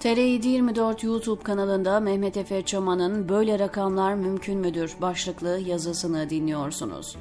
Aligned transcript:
TR724 0.00 1.06
YouTube 1.06 1.42
kanalında 1.42 2.00
Mehmet 2.00 2.36
Efe 2.36 2.62
Çaman'ın 2.62 3.28
Böyle 3.28 3.58
Rakamlar 3.58 4.14
Mümkün 4.14 4.58
Müdür 4.58 4.94
başlıklı 5.00 5.58
yazısını 5.58 6.30
dinliyorsunuz. 6.30 7.16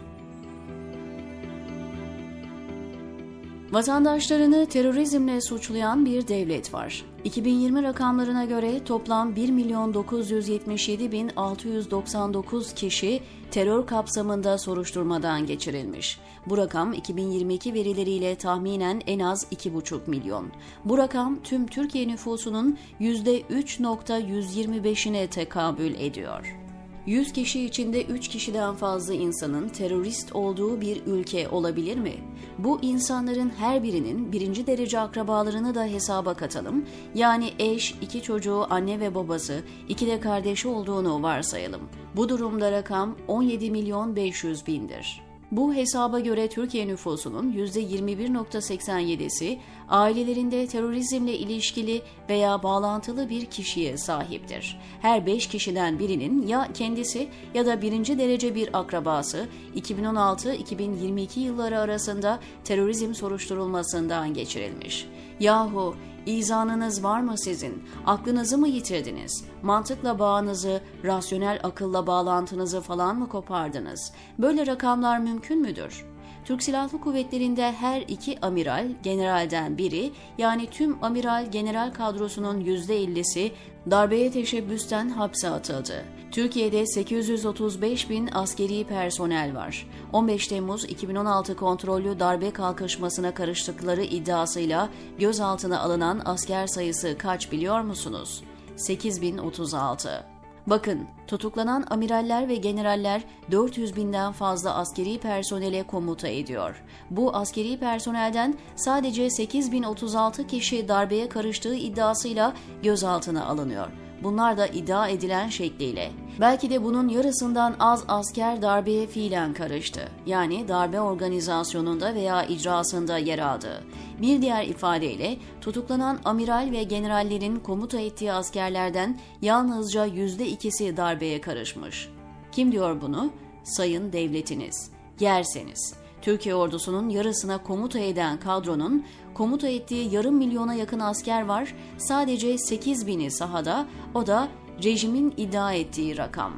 Vatandaşlarını 3.71 4.65
terörizmle 4.65 5.41
suçlayan 5.41 6.05
bir 6.05 6.27
devlet 6.27 6.73
var. 6.73 7.05
2020 7.23 7.83
rakamlarına 7.83 8.45
göre 8.45 8.83
toplam 8.83 9.35
1 9.35 9.49
milyon 9.49 9.93
977 9.93 11.11
bin 11.11 11.31
699 11.35 12.73
kişi 12.73 13.21
terör 13.51 13.87
kapsamında 13.87 14.57
soruşturmadan 14.57 15.45
geçirilmiş. 15.45 16.19
Bu 16.45 16.57
rakam 16.57 16.93
2022 16.93 17.73
verileriyle 17.73 18.35
tahminen 18.35 19.01
en 19.07 19.19
az 19.19 19.47
2,5 19.51 19.99
milyon. 20.07 20.51
Bu 20.85 20.97
rakam 20.97 21.39
tüm 21.43 21.67
Türkiye 21.67 22.07
nüfusunun 22.07 22.77
%3.125'ine 23.01 25.27
tekabül 25.27 25.95
ediyor. 25.95 26.66
100 27.07 27.33
kişi 27.33 27.65
içinde 27.65 28.05
3 28.05 28.27
kişiden 28.27 28.75
fazla 28.75 29.13
insanın 29.13 29.69
terörist 29.69 30.35
olduğu 30.35 30.81
bir 30.81 31.05
ülke 31.05 31.49
olabilir 31.49 31.97
mi? 31.97 32.13
Bu 32.57 32.79
insanların 32.81 33.51
her 33.57 33.83
birinin 33.83 34.31
birinci 34.31 34.67
derece 34.67 34.99
akrabalarını 34.99 35.75
da 35.75 35.85
hesaba 35.85 36.33
katalım. 36.33 36.85
Yani 37.15 37.49
eş, 37.59 37.95
iki 38.01 38.21
çocuğu, 38.21 38.65
anne 38.69 38.99
ve 38.99 39.15
babası, 39.15 39.63
iki 39.89 40.07
de 40.07 40.19
kardeşi 40.19 40.67
olduğunu 40.67 41.23
varsayalım. 41.23 41.81
Bu 42.15 42.29
durumda 42.29 42.71
rakam 42.71 43.15
17 43.27 43.71
milyon 43.71 44.15
500 44.15 44.67
bindir. 44.67 45.26
Bu 45.51 45.73
hesaba 45.73 46.19
göre 46.19 46.49
Türkiye 46.49 46.87
nüfusunun 46.87 47.53
%21.87'si 47.53 49.59
ailelerinde 49.89 50.67
terörizmle 50.67 51.37
ilişkili 51.37 52.01
veya 52.29 52.63
bağlantılı 52.63 53.29
bir 53.29 53.45
kişiye 53.45 53.97
sahiptir. 53.97 54.79
Her 55.01 55.25
5 55.25 55.47
kişiden 55.47 55.99
birinin 55.99 56.47
ya 56.47 56.67
kendisi 56.73 57.29
ya 57.53 57.65
da 57.65 57.81
birinci 57.81 58.19
derece 58.19 58.55
bir 58.55 58.79
akrabası 58.79 59.47
2016-2022 59.75 61.39
yılları 61.39 61.79
arasında 61.79 62.39
terörizm 62.63 63.13
soruşturulmasından 63.13 64.33
geçirilmiş. 64.33 65.07
Yahu 65.39 65.95
İzanınız 66.27 67.03
var 67.03 67.21
mı 67.21 67.37
sizin? 67.37 67.83
Aklınızı 68.05 68.57
mı 68.57 68.67
yitirdiniz? 68.67 69.45
Mantıkla 69.63 70.19
bağınızı, 70.19 70.81
rasyonel 71.03 71.59
akılla 71.63 72.07
bağlantınızı 72.07 72.81
falan 72.81 73.19
mı 73.19 73.29
kopardınız? 73.29 74.13
Böyle 74.39 74.67
rakamlar 74.67 75.19
mümkün 75.19 75.61
müdür? 75.61 76.05
Türk 76.47 76.63
Silahlı 76.63 77.01
Kuvvetleri'nde 77.01 77.71
her 77.71 78.01
iki 78.01 78.39
amiral, 78.41 78.87
generalden 79.03 79.77
biri 79.77 80.11
yani 80.37 80.67
tüm 80.69 81.03
amiral 81.03 81.51
general 81.51 81.93
kadrosunun 81.93 82.61
%50'si 82.61 83.51
darbeye 83.91 84.31
teşebbüsten 84.31 85.09
hapse 85.09 85.49
atıldı. 85.49 86.05
Türkiye'de 86.31 86.85
835 86.85 88.09
bin 88.09 88.29
askeri 88.33 88.83
personel 88.83 89.55
var. 89.55 89.87
15 90.13 90.47
Temmuz 90.47 90.85
2016 90.85 91.55
kontrollü 91.55 92.19
darbe 92.19 92.51
kalkışmasına 92.51 93.33
karıştıkları 93.33 94.03
iddiasıyla 94.03 94.89
gözaltına 95.19 95.79
alınan 95.79 96.21
asker 96.25 96.67
sayısı 96.67 97.17
kaç 97.17 97.51
biliyor 97.51 97.81
musunuz? 97.81 98.43
8036. 98.75 100.36
Bakın, 100.67 101.07
tutuklanan 101.27 101.85
amiraller 101.89 102.47
ve 102.47 102.55
generaller 102.55 103.23
400 103.51 103.95
binden 103.95 104.31
fazla 104.31 104.75
askeri 104.75 105.19
personele 105.19 105.83
komuta 105.83 106.27
ediyor. 106.27 106.83
Bu 107.09 107.35
askeri 107.35 107.79
personelden 107.79 108.57
sadece 108.75 109.29
8036 109.29 110.47
kişi 110.47 110.87
darbeye 110.87 111.29
karıştığı 111.29 111.75
iddiasıyla 111.75 112.53
gözaltına 112.83 113.45
alınıyor. 113.45 114.06
Bunlar 114.23 114.57
da 114.57 114.67
iddia 114.67 115.07
edilen 115.07 115.49
şekliyle. 115.49 116.11
Belki 116.39 116.69
de 116.69 116.83
bunun 116.83 117.07
yarısından 117.07 117.75
az 117.79 118.03
asker 118.07 118.61
darbeye 118.61 119.07
fiilen 119.07 119.53
karıştı. 119.53 120.09
Yani 120.25 120.67
darbe 120.67 121.01
organizasyonunda 121.01 122.15
veya 122.15 122.45
icrasında 122.45 123.17
yer 123.17 123.39
aldı. 123.39 123.83
Bir 124.21 124.41
diğer 124.41 124.65
ifadeyle 124.65 125.37
tutuklanan 125.61 126.19
amiral 126.25 126.71
ve 126.71 126.83
generallerin 126.83 127.55
komuta 127.55 127.99
ettiği 127.99 128.31
askerlerden 128.31 129.19
yalnızca 129.41 130.05
yüzde 130.05 130.47
ikisi 130.47 130.97
darbeye 130.97 131.41
karışmış. 131.41 132.09
Kim 132.51 132.71
diyor 132.71 133.01
bunu? 133.01 133.29
Sayın 133.63 134.13
devletiniz. 134.13 134.91
Yerseniz. 135.19 136.06
Türkiye 136.21 136.55
ordusunun 136.55 137.09
yarısına 137.09 137.63
komuta 137.63 137.99
eden 137.99 138.39
kadronun 138.39 139.05
komuta 139.33 139.67
ettiği 139.67 140.13
yarım 140.13 140.35
milyona 140.35 140.73
yakın 140.73 140.99
asker 140.99 141.45
var. 141.45 141.75
Sadece 141.97 142.57
8 142.57 143.07
bini 143.07 143.31
sahada, 143.31 143.85
o 144.13 144.27
da 144.27 144.47
rejimin 144.83 145.33
iddia 145.37 145.73
ettiği 145.73 146.17
rakam. 146.17 146.53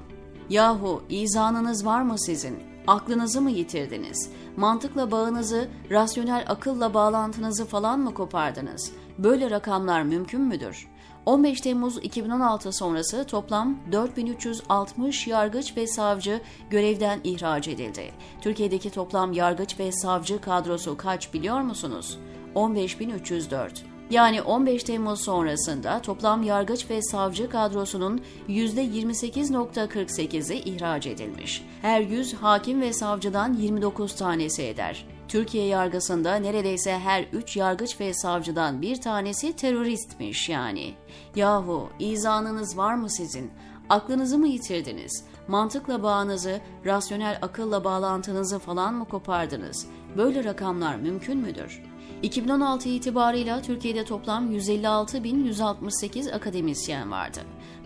Yahu 0.49 1.03
izanınız 1.09 1.85
var 1.85 2.01
mı 2.01 2.19
sizin? 2.19 2.68
Aklınızı 2.89 3.41
mı 3.41 3.51
yitirdiniz? 3.51 4.31
Mantıkla 4.57 5.11
bağınızı, 5.11 5.67
rasyonel 5.91 6.45
akılla 6.47 6.93
bağlantınızı 6.93 7.65
falan 7.65 7.99
mı 7.99 8.13
kopardınız? 8.13 8.91
Böyle 9.17 9.49
rakamlar 9.49 10.01
mümkün 10.01 10.41
müdür? 10.41 10.87
15 11.25 11.61
Temmuz 11.61 11.97
2016 11.97 12.71
sonrası 12.71 13.23
toplam 13.23 13.77
4360 13.91 15.27
yargıç 15.27 15.77
ve 15.77 15.87
savcı 15.87 16.41
görevden 16.69 17.19
ihraç 17.23 17.67
edildi. 17.67 18.11
Türkiye'deki 18.41 18.89
toplam 18.89 19.33
yargıç 19.33 19.79
ve 19.79 19.91
savcı 19.91 20.41
kadrosu 20.41 20.97
kaç 20.97 21.33
biliyor 21.33 21.61
musunuz? 21.61 22.19
15304. 22.55 23.83
Yani 24.09 24.41
15 24.41 24.83
Temmuz 24.83 25.21
sonrasında 25.21 26.01
toplam 26.01 26.43
yargıç 26.43 26.89
ve 26.89 27.01
savcı 27.01 27.49
kadrosunun 27.49 28.21
%28.48'i 28.49 30.57
ihraç 30.57 31.07
edilmiş. 31.07 31.65
Her 31.81 32.01
100 32.01 32.33
hakim 32.33 32.81
ve 32.81 32.93
savcıdan 32.93 33.53
29 33.53 34.15
tanesi 34.15 34.63
eder. 34.63 35.05
Türkiye 35.27 35.65
yargısında 35.65 36.35
neredeyse 36.35 36.99
her 36.99 37.25
üç 37.33 37.57
yargıç 37.57 37.99
ve 37.99 38.13
savcıdan 38.13 38.81
bir 38.81 39.01
tanesi 39.01 39.55
teröristmiş 39.55 40.49
yani. 40.49 40.93
Yahu 41.35 41.89
izanınız 41.99 42.77
var 42.77 42.95
mı 42.95 43.09
sizin? 43.09 43.51
Aklınızı 43.89 44.37
mı 44.37 44.47
yitirdiniz? 44.47 45.23
Mantıkla 45.47 46.03
bağınızı, 46.03 46.59
rasyonel 46.85 47.39
akılla 47.41 47.83
bağlantınızı 47.83 48.59
falan 48.59 48.93
mı 48.93 49.05
kopardınız? 49.05 49.87
Böyle 50.17 50.43
rakamlar 50.43 50.95
mümkün 50.95 51.37
müdür? 51.37 51.88
2016 52.23 52.89
itibarıyla 52.89 53.61
Türkiye'de 53.61 54.05
toplam 54.05 54.55
156.168 54.55 56.31
akademisyen 56.31 57.11
vardı. 57.11 57.39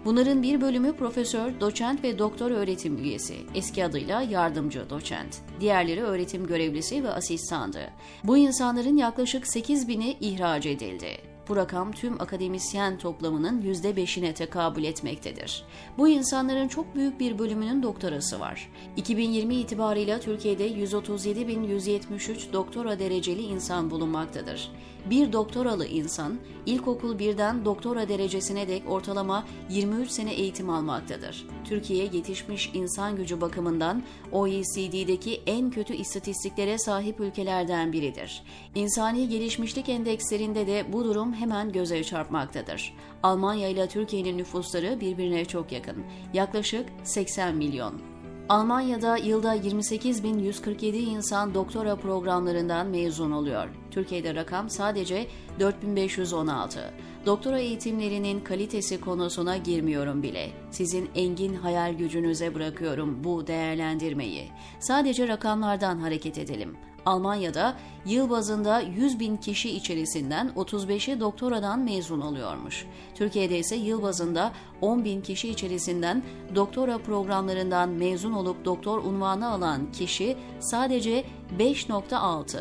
Bunların 0.05 0.43
bir 0.43 0.61
bölümü 0.61 0.93
profesör, 0.93 1.59
doçent 1.59 2.03
ve 2.03 2.19
doktor 2.19 2.51
öğretim 2.51 2.97
üyesi, 2.97 3.35
eski 3.55 3.85
adıyla 3.85 4.21
yardımcı 4.21 4.89
doçent. 4.89 5.41
Diğerleri 5.59 6.03
öğretim 6.03 6.47
görevlisi 6.47 7.03
ve 7.03 7.09
asistandı. 7.09 7.89
Bu 8.23 8.37
insanların 8.37 8.97
yaklaşık 8.97 9.47
8 9.47 9.87
bini 9.87 10.17
ihraç 10.19 10.65
edildi. 10.65 11.32
Bu 11.49 11.55
rakam 11.55 11.91
tüm 11.91 12.21
akademisyen 12.21 12.97
toplamının 12.97 13.61
%5'ine 13.61 14.33
tekabül 14.33 14.83
etmektedir. 14.83 15.65
Bu 15.97 16.07
insanların 16.07 16.67
çok 16.67 16.95
büyük 16.95 17.19
bir 17.19 17.39
bölümünün 17.39 17.83
doktorası 17.83 18.39
var. 18.39 18.69
2020 18.97 19.55
itibarıyla 19.55 20.19
Türkiye'de 20.19 20.71
137.173 20.71 22.53
doktora 22.53 22.99
dereceli 22.99 23.41
insan 23.41 23.91
bulunmaktadır. 23.91 24.71
Bir 25.09 25.33
doktoralı 25.33 25.85
insan, 25.85 26.39
ilkokul 26.65 27.19
birden 27.19 27.65
doktora 27.65 28.09
derecesine 28.09 28.67
dek 28.67 28.83
ortalama 28.89 29.45
23 29.69 30.09
sene 30.09 30.33
eğitim 30.33 30.69
almaktadır. 30.69 31.47
Türkiye 31.63 32.03
yetişmiş 32.03 32.71
insan 32.73 33.15
gücü 33.15 33.41
bakımından 33.41 34.03
OECD'deki 34.31 35.41
en 35.45 35.71
kötü 35.71 35.93
istatistiklere 35.93 36.77
sahip 36.77 37.19
ülkelerden 37.19 37.93
biridir. 37.93 38.43
İnsani 38.75 39.29
gelişmişlik 39.29 39.89
endekslerinde 39.89 40.67
de 40.67 40.85
bu 40.93 41.05
durum 41.05 41.32
hemen 41.33 41.71
göze 41.71 42.03
çarpmaktadır. 42.03 42.93
Almanya 43.23 43.67
ile 43.69 43.87
Türkiye'nin 43.87 44.37
nüfusları 44.37 44.99
birbirine 45.01 45.45
çok 45.45 45.71
yakın. 45.71 46.03
Yaklaşık 46.33 46.89
80 47.03 47.55
milyon. 47.55 48.13
Almanya'da 48.49 49.17
yılda 49.17 49.55
28.147 49.55 50.85
insan 50.85 51.53
doktora 51.53 51.95
programlarından 51.95 52.87
mezun 52.87 53.31
oluyor. 53.31 53.69
Türkiye'de 53.91 54.35
rakam 54.35 54.69
sadece 54.69 55.27
4516. 55.59 56.93
Doktora 57.25 57.59
eğitimlerinin 57.59 58.39
kalitesi 58.39 59.01
konusuna 59.01 59.57
girmiyorum 59.57 60.23
bile. 60.23 60.49
Sizin 60.71 61.09
engin 61.15 61.55
hayal 61.55 61.93
gücünüze 61.93 62.55
bırakıyorum 62.55 63.23
bu 63.23 63.47
değerlendirmeyi. 63.47 64.49
Sadece 64.79 65.27
rakamlardan 65.27 65.97
hareket 65.99 66.37
edelim. 66.37 66.77
Almanya'da 67.05 67.75
yıl 68.05 68.29
bazında 68.29 68.79
100 68.79 69.19
bin 69.19 69.37
kişi 69.37 69.69
içerisinden 69.69 70.51
35'i 70.55 71.19
doktoradan 71.19 71.79
mezun 71.79 72.21
oluyormuş. 72.21 72.85
Türkiye'de 73.15 73.59
ise 73.59 73.75
yıl 73.75 74.01
bazında 74.01 74.51
10 74.81 75.05
bin 75.05 75.21
kişi 75.21 75.49
içerisinden 75.49 76.23
doktora 76.55 76.97
programlarından 76.97 77.89
mezun 77.89 78.33
olup 78.33 78.65
doktor 78.65 79.03
unvanı 79.03 79.49
alan 79.49 79.91
kişi 79.91 80.37
sadece 80.59 81.23
5.6. 81.59 82.57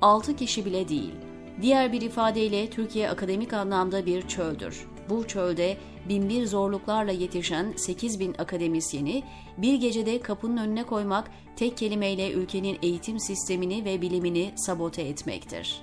6 0.00 0.36
kişi 0.36 0.64
bile 0.64 0.88
değil. 0.88 1.14
Diğer 1.62 1.92
bir 1.92 2.00
ifadeyle 2.00 2.70
Türkiye 2.70 3.10
akademik 3.10 3.52
anlamda 3.52 4.06
bir 4.06 4.28
çöldür. 4.28 4.86
Bu 5.10 5.26
çölde 5.26 5.76
binbir 6.08 6.46
zorluklarla 6.46 7.12
yetişen 7.12 7.72
8 7.76 8.20
bin 8.20 8.34
akademisyeni 8.38 9.22
bir 9.58 9.74
gecede 9.74 10.20
kapının 10.20 10.56
önüne 10.56 10.84
koymak 10.84 11.30
tek 11.56 11.76
kelimeyle 11.76 12.32
ülkenin 12.32 12.78
eğitim 12.82 13.20
sistemini 13.20 13.84
ve 13.84 14.02
bilimini 14.02 14.52
sabote 14.56 15.02
etmektir. 15.02 15.82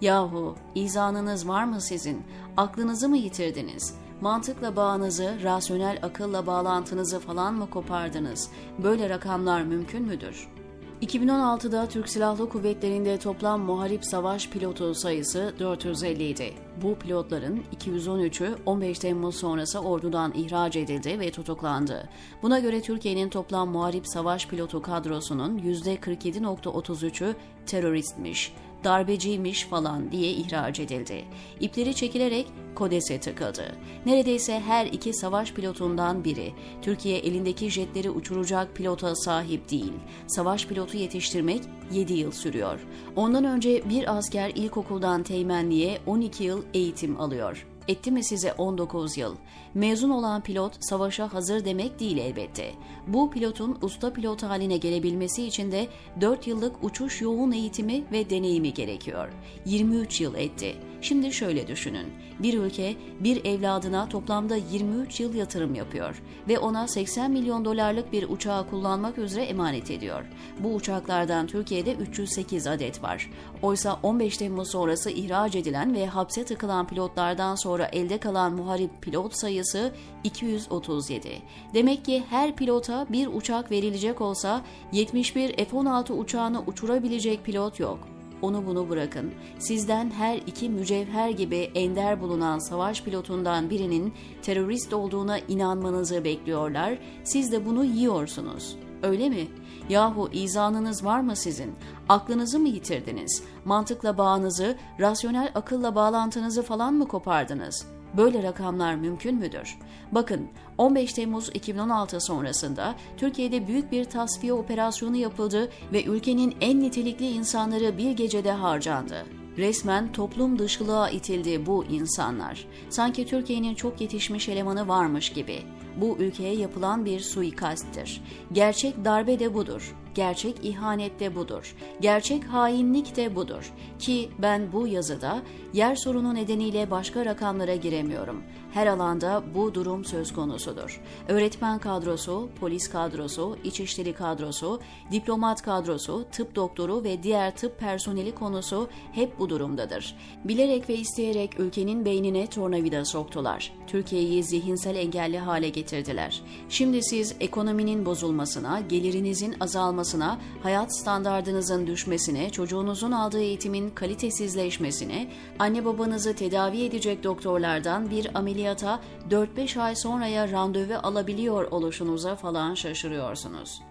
Yahu 0.00 0.56
izanınız 0.74 1.48
var 1.48 1.64
mı 1.64 1.80
sizin? 1.80 2.22
Aklınızı 2.56 3.08
mı 3.08 3.16
yitirdiniz? 3.16 3.94
Mantıkla 4.20 4.76
bağınızı, 4.76 5.36
rasyonel 5.42 5.98
akılla 6.02 6.46
bağlantınızı 6.46 7.20
falan 7.20 7.54
mı 7.54 7.70
kopardınız? 7.70 8.50
Böyle 8.78 9.08
rakamlar 9.08 9.62
mümkün 9.62 10.02
müdür?'' 10.02 10.55
2016'da 11.02 11.88
Türk 11.88 12.08
Silahlı 12.08 12.48
Kuvvetleri'nde 12.48 13.18
toplam 13.18 13.60
muharip 13.60 14.04
savaş 14.04 14.48
pilotu 14.48 14.94
sayısı 14.94 15.54
450 15.58 16.28
idi. 16.28 16.54
Bu 16.82 16.94
pilotların 16.94 17.62
213'ü 17.80 18.54
15 18.66 18.98
Temmuz 18.98 19.36
sonrası 19.36 19.80
ordudan 19.80 20.32
ihraç 20.36 20.76
edildi 20.76 21.20
ve 21.20 21.30
tutuklandı. 21.30 22.08
Buna 22.42 22.58
göre 22.58 22.82
Türkiye'nin 22.82 23.28
toplam 23.28 23.68
muharip 23.68 24.08
savaş 24.08 24.48
pilotu 24.48 24.82
kadrosunun 24.82 25.58
%47.33'ü 25.58 27.34
teröristmiş 27.66 28.54
darbeciymiş 28.86 29.64
falan 29.64 30.12
diye 30.12 30.30
ihraç 30.30 30.80
edildi. 30.80 31.24
İpleri 31.60 31.94
çekilerek 31.94 32.46
Kodes'e 32.74 33.20
tıkıldı. 33.20 33.76
Neredeyse 34.06 34.60
her 34.60 34.86
iki 34.86 35.14
savaş 35.14 35.52
pilotundan 35.52 36.24
biri 36.24 36.52
Türkiye 36.82 37.18
elindeki 37.18 37.70
jetleri 37.70 38.10
uçuracak 38.10 38.76
pilota 38.76 39.16
sahip 39.16 39.70
değil. 39.70 39.92
Savaş 40.26 40.66
pilotu 40.66 40.96
yetiştirmek 40.96 41.62
7 41.92 42.12
yıl 42.12 42.32
sürüyor. 42.32 42.80
Ondan 43.16 43.44
önce 43.44 43.82
bir 43.88 44.16
asker 44.16 44.52
ilkokuldan 44.54 45.22
teğmenliğe 45.22 45.98
12 46.06 46.44
yıl 46.44 46.62
eğitim 46.74 47.20
alıyor. 47.20 47.66
Etti 47.88 48.10
mi 48.10 48.24
size 48.24 48.52
19 48.52 49.16
yıl? 49.16 49.36
Mezun 49.74 50.10
olan 50.10 50.42
pilot 50.42 50.72
savaşa 50.80 51.34
hazır 51.34 51.64
demek 51.64 52.00
değil 52.00 52.18
elbette. 52.18 52.72
Bu 53.06 53.30
pilotun 53.30 53.78
usta 53.82 54.12
pilot 54.12 54.42
haline 54.42 54.76
gelebilmesi 54.76 55.46
için 55.46 55.72
de 55.72 55.88
4 56.20 56.46
yıllık 56.46 56.84
uçuş 56.84 57.22
yoğun 57.22 57.52
eğitimi 57.52 58.04
ve 58.12 58.30
deneyimi 58.30 58.74
gerekiyor. 58.74 59.28
23 59.66 60.20
yıl 60.20 60.34
etti. 60.34 60.76
Şimdi 61.00 61.32
şöyle 61.32 61.66
düşünün. 61.66 62.06
Bir 62.38 62.58
ülke 62.58 62.94
bir 63.20 63.44
evladına 63.44 64.08
toplamda 64.08 64.56
23 64.56 65.20
yıl 65.20 65.34
yatırım 65.34 65.74
yapıyor 65.74 66.22
ve 66.48 66.58
ona 66.58 66.88
80 66.88 67.30
milyon 67.30 67.64
dolarlık 67.64 68.12
bir 68.12 68.28
uçağı 68.28 68.70
kullanmak 68.70 69.18
üzere 69.18 69.44
emanet 69.44 69.90
ediyor. 69.90 70.24
Bu 70.60 70.74
uçaklardan 70.74 71.46
Türkiye'de 71.46 71.94
308 71.94 72.66
adet 72.66 73.02
var. 73.02 73.30
Oysa 73.62 74.00
15 74.02 74.36
Temmuz 74.36 74.70
sonrası 74.70 75.10
ihraç 75.10 75.56
edilen 75.56 75.94
ve 75.94 76.06
hapse 76.06 76.44
tıkılan 76.44 76.86
pilotlardan 76.86 77.54
sonra 77.54 77.86
elde 77.86 78.18
kalan 78.18 78.52
muharip 78.52 79.02
pilot 79.02 79.34
sayısı 79.34 79.92
237. 80.24 81.42
Demek 81.74 82.04
ki 82.04 82.24
her 82.30 82.56
pilota 82.56 83.06
bir 83.08 83.26
uçak 83.26 83.70
verilecek 83.70 84.20
olsa 84.20 84.62
71 84.92 85.56
F-16 85.56 86.12
uçağını 86.12 86.62
uçurabilecek 86.66 87.44
pilot 87.44 87.80
yok. 87.80 88.15
Onu 88.42 88.66
bunu 88.66 88.88
bırakın. 88.88 89.32
Sizden 89.58 90.10
her 90.10 90.36
iki 90.36 90.70
mücevher 90.70 91.30
gibi 91.30 91.70
ender 91.74 92.20
bulunan 92.20 92.58
savaş 92.58 93.02
pilotundan 93.02 93.70
birinin 93.70 94.14
terörist 94.42 94.92
olduğuna 94.92 95.38
inanmanızı 95.38 96.24
bekliyorlar. 96.24 96.98
Siz 97.24 97.52
de 97.52 97.66
bunu 97.66 97.84
yiyorsunuz. 97.84 98.76
Öyle 99.02 99.28
mi? 99.28 99.48
Yahu 99.88 100.28
izanınız 100.32 101.04
var 101.04 101.20
mı 101.20 101.36
sizin? 101.36 101.74
Aklınızı 102.08 102.58
mı 102.58 102.68
yitirdiniz? 102.68 103.42
Mantıkla 103.64 104.18
bağınızı, 104.18 104.76
rasyonel 105.00 105.50
akılla 105.54 105.94
bağlantınızı 105.94 106.62
falan 106.62 106.94
mı 106.94 107.08
kopardınız?'' 107.08 107.95
Böyle 108.16 108.42
rakamlar 108.42 108.94
mümkün 108.94 109.34
müdür? 109.34 109.78
Bakın 110.12 110.48
15 110.78 111.12
Temmuz 111.12 111.50
2016 111.54 112.20
sonrasında 112.20 112.94
Türkiye'de 113.16 113.66
büyük 113.66 113.92
bir 113.92 114.04
tasfiye 114.04 114.52
operasyonu 114.52 115.16
yapıldı 115.16 115.70
ve 115.92 116.04
ülkenin 116.04 116.56
en 116.60 116.80
nitelikli 116.80 117.30
insanları 117.30 117.98
bir 117.98 118.10
gecede 118.10 118.52
harcandı. 118.52 119.26
Resmen 119.56 120.12
toplum 120.12 120.58
dışılığa 120.58 121.10
itildi 121.10 121.66
bu 121.66 121.84
insanlar. 121.84 122.66
Sanki 122.90 123.26
Türkiye'nin 123.26 123.74
çok 123.74 124.00
yetişmiş 124.00 124.48
elemanı 124.48 124.88
varmış 124.88 125.32
gibi. 125.32 125.62
Bu 125.96 126.16
ülkeye 126.18 126.54
yapılan 126.54 127.04
bir 127.04 127.20
suikasttir. 127.20 128.22
Gerçek 128.52 129.04
darbe 129.04 129.38
de 129.38 129.54
budur. 129.54 129.94
Gerçek 130.14 130.64
ihanet 130.64 131.20
de 131.20 131.34
budur. 131.34 131.76
Gerçek 132.00 132.44
hainlik 132.44 133.16
de 133.16 133.36
budur. 133.36 133.72
Ki 133.98 134.30
ben 134.38 134.72
bu 134.72 134.86
yazıda 134.86 135.42
yer 135.72 135.94
sorunu 135.94 136.34
nedeniyle 136.34 136.90
başka 136.90 137.24
rakamlara 137.24 137.74
giremiyorum. 137.74 138.42
Her 138.76 138.86
alanda 138.86 139.42
bu 139.54 139.74
durum 139.74 140.04
söz 140.04 140.32
konusudur. 140.32 141.00
Öğretmen 141.28 141.78
kadrosu, 141.78 142.48
polis 142.60 142.90
kadrosu, 142.90 143.56
içişleri 143.64 144.12
kadrosu, 144.12 144.80
diplomat 145.12 145.62
kadrosu, 145.62 146.24
tıp 146.32 146.54
doktoru 146.54 147.04
ve 147.04 147.22
diğer 147.22 147.56
tıp 147.56 147.78
personeli 147.78 148.34
konusu 148.34 148.88
hep 149.12 149.38
bu 149.38 149.48
durumdadır. 149.48 150.16
Bilerek 150.44 150.88
ve 150.88 150.94
isteyerek 150.94 151.60
ülkenin 151.60 152.04
beynine 152.04 152.46
tornavida 152.46 153.04
soktular. 153.04 153.72
Türkiye'yi 153.86 154.44
zihinsel 154.44 154.96
engelli 154.96 155.38
hale 155.38 155.68
getirdiler. 155.68 156.42
Şimdi 156.68 157.02
siz 157.02 157.34
ekonominin 157.40 158.06
bozulmasına, 158.06 158.80
gelirinizin 158.80 159.54
azalmasına, 159.60 160.38
hayat 160.62 160.98
standardınızın 160.98 161.86
düşmesine, 161.86 162.50
çocuğunuzun 162.50 163.12
aldığı 163.12 163.40
eğitimin 163.40 163.90
kalitesizleşmesine, 163.90 165.30
anne 165.58 165.84
babanızı 165.84 166.34
tedavi 166.34 166.84
edecek 166.84 167.24
doktorlardan 167.24 168.10
bir 168.10 168.38
ameliyata 168.66 169.00
4-5 169.30 169.80
ay 169.80 169.96
sonraya 169.96 170.50
randevu 170.50 170.94
alabiliyor 171.02 171.64
oluşunuza 171.70 172.36
falan 172.36 172.74
şaşırıyorsunuz. 172.74 173.82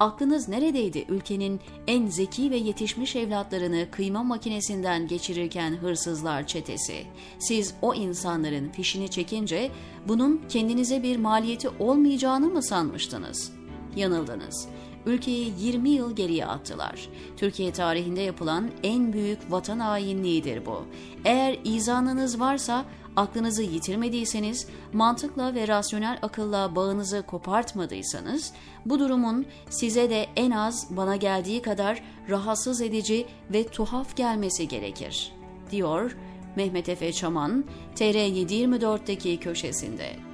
Aklınız 0.00 0.48
neredeydi 0.48 1.04
ülkenin 1.08 1.60
en 1.86 2.06
zeki 2.06 2.50
ve 2.50 2.56
yetişmiş 2.56 3.16
evlatlarını 3.16 3.90
kıyma 3.90 4.22
makinesinden 4.22 5.08
geçirirken 5.08 5.72
hırsızlar 5.72 6.46
çetesi? 6.46 7.06
Siz 7.38 7.74
o 7.82 7.94
insanların 7.94 8.68
fişini 8.68 9.08
çekince 9.08 9.70
bunun 10.08 10.42
kendinize 10.48 11.02
bir 11.02 11.16
maliyeti 11.16 11.68
olmayacağını 11.68 12.48
mı 12.48 12.62
sanmıştınız? 12.62 13.52
Yanıldınız 13.96 14.68
ülkeyi 15.08 15.52
20 15.58 15.90
yıl 15.90 16.16
geriye 16.16 16.46
attılar. 16.46 17.08
Türkiye 17.36 17.72
tarihinde 17.72 18.20
yapılan 18.20 18.70
en 18.82 19.12
büyük 19.12 19.52
vatan 19.52 19.78
hainliğidir 19.78 20.66
bu. 20.66 20.84
Eğer 21.24 21.58
izanınız 21.64 22.40
varsa 22.40 22.84
aklınızı 23.18 23.62
yitirmediyseniz, 23.62 24.66
mantıkla 24.92 25.54
ve 25.54 25.68
rasyonel 25.68 26.18
akılla 26.22 26.76
bağınızı 26.76 27.22
kopartmadıysanız, 27.22 28.52
bu 28.86 28.98
durumun 28.98 29.46
size 29.70 30.10
de 30.10 30.26
en 30.36 30.50
az 30.50 30.86
bana 30.90 31.16
geldiği 31.16 31.62
kadar 31.62 32.02
rahatsız 32.28 32.80
edici 32.80 33.26
ve 33.52 33.66
tuhaf 33.66 34.16
gelmesi 34.16 34.68
gerekir, 34.68 35.32
diyor 35.70 36.16
Mehmet 36.56 36.88
Efe 36.88 37.12
Çaman, 37.12 37.64
TR724'deki 37.96 39.40
köşesinde. 39.40 40.27